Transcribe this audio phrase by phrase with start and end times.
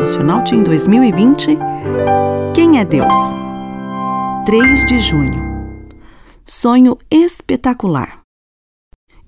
[0.00, 1.58] Devocional Team 2020
[2.54, 3.12] Quem é Deus?
[4.46, 5.76] 3 de junho
[6.46, 8.20] Sonho espetacular.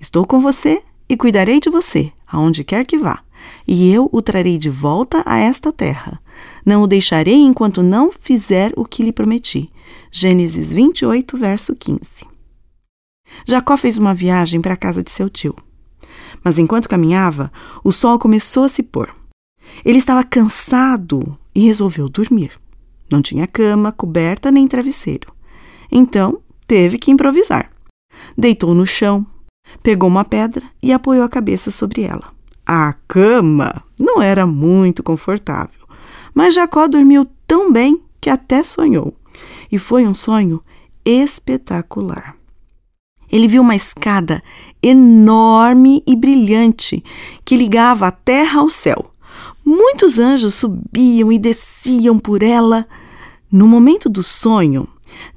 [0.00, 3.22] Estou com você e cuidarei de você, aonde quer que vá,
[3.68, 6.18] e eu o trarei de volta a esta terra.
[6.64, 9.70] Não o deixarei enquanto não fizer o que lhe prometi.
[10.10, 12.26] Gênesis 28, verso 15.
[13.46, 15.54] Jacó fez uma viagem para a casa de seu tio.
[16.42, 17.52] Mas enquanto caminhava,
[17.84, 19.21] o sol começou a se pôr.
[19.84, 22.52] Ele estava cansado e resolveu dormir.
[23.10, 25.32] Não tinha cama, coberta nem travesseiro.
[25.90, 27.70] Então, teve que improvisar.
[28.36, 29.26] Deitou no chão,
[29.82, 32.32] pegou uma pedra e apoiou a cabeça sobre ela.
[32.66, 35.86] A cama não era muito confortável,
[36.34, 39.14] mas Jacó dormiu tão bem que até sonhou.
[39.70, 40.62] E foi um sonho
[41.04, 42.36] espetacular.
[43.30, 44.42] Ele viu uma escada
[44.82, 47.02] enorme e brilhante
[47.44, 49.11] que ligava a terra ao céu.
[49.64, 52.86] Muitos anjos subiam e desciam por ela.
[53.50, 54.88] No momento do sonho,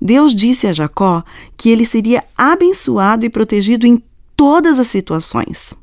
[0.01, 1.23] Deus disse a Jacó
[1.57, 4.01] que ele seria abençoado e protegido em
[4.35, 5.73] todas as situações.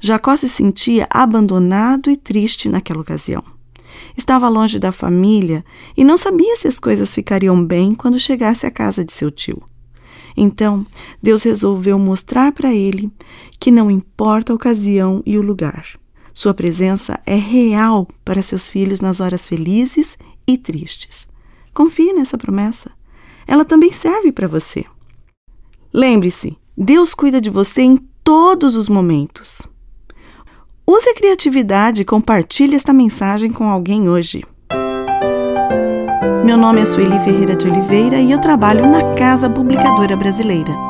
[0.00, 3.42] Jacó se sentia abandonado e triste naquela ocasião.
[4.16, 5.64] Estava longe da família
[5.96, 9.62] e não sabia se as coisas ficariam bem quando chegasse à casa de seu tio.
[10.36, 10.86] Então,
[11.22, 13.10] Deus resolveu mostrar para ele
[13.58, 15.98] que não importa a ocasião e o lugar.
[16.32, 21.26] Sua presença é real para seus filhos nas horas felizes e tristes.
[21.74, 22.90] Confie nessa promessa.
[23.46, 24.84] Ela também serve para você.
[25.92, 29.62] Lembre-se, Deus cuida de você em todos os momentos.
[30.86, 34.44] Use a criatividade e compartilhe esta mensagem com alguém hoje.
[36.44, 40.89] Meu nome é Sueli Ferreira de Oliveira e eu trabalho na Casa Publicadora Brasileira.